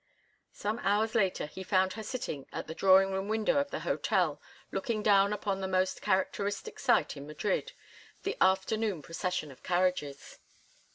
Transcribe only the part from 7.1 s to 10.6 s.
in Madrid—the afternoon procession of carriages.